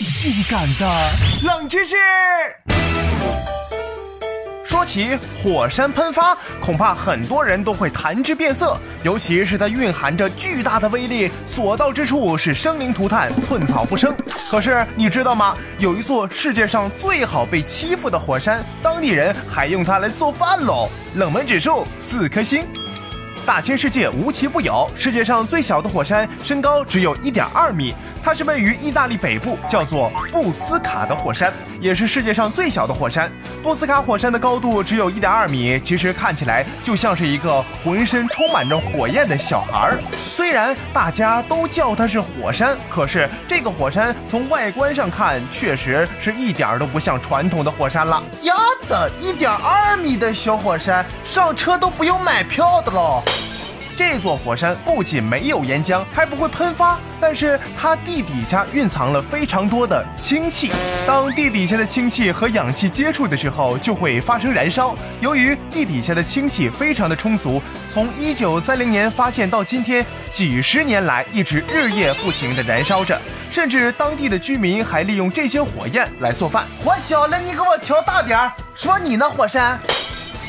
[0.00, 1.10] 性感的
[1.42, 1.96] 冷知识。
[4.64, 14.12] 说起火山喷发，恐怕很多人都会谈之变色，尤其是它蕴含着巨大的威力，所到之处是生灵涂炭，寸草不生。
[14.50, 15.56] 可是你知道吗？
[15.78, 20.88] 有一座世界上最好被欺负的火山，当地人还用它来做饭喽。
[21.14, 22.66] 冷门指数四颗星。
[23.46, 33.30] 大千世界无奇不有，世界上最小的火山身高只有一点二米，它是位于意大利北部，叫做布斯卡的火山，也是世界上最小的火山。
[33.62, 39.98] 布斯卡火山的高度只有一点二米，其实看起来就像是一个浑身充满着火焰的小孩儿。
[40.16, 48.22] 虽然大家都叫它是火山，可是这个火山从外观上看，确实是一点儿都不像传统的火山了。
[48.42, 48.54] 呀
[48.88, 53.22] 的，一点二米的小火山，上车都不用买票的喽。
[53.96, 60.72] 这座火山不仅没有岩浆，还不会喷发，但是它地底下蕴藏了非常多的氢气。
[61.06, 64.96] 当地底下的氢气和氧气接触的时候，就会发生燃烧。
[65.20, 73.20] 由于地底下的氢气非常的充足，从一九三零年发现到今天，几十年来一直日夜不停的燃烧着，
[73.52, 76.66] 甚至当地的居民还利用这些火焰来做饭。
[76.84, 78.52] 火小了，你给我调大点儿。
[78.74, 79.78] 说你呢，火山。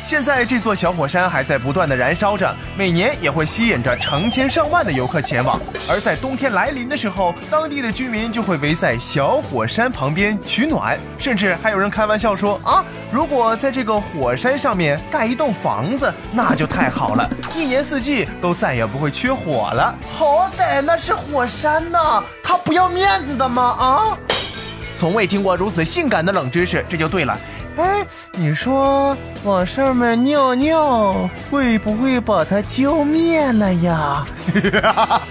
[0.06, 5.60] 现在这座小火山还在不断的燃烧着，每年也会吸引着成千上万的游客前往。
[5.90, 19.96] 而在冬天来临的时候，当地的居民就会围在小火山旁边取暖，甚至还有人开玩笑说啊，如果在这个火山上面盖一栋房子，那就太好了，一年四季都再也不会缺火了。
[20.08, 23.76] 好歹那是火山呐，他不要面子的吗？
[23.80, 24.18] 啊！
[24.98, 27.38] 从未听过如此性感的冷知识，这就对了。
[27.78, 34.26] 哎，你说往上面尿尿会不会把它浇灭了呀？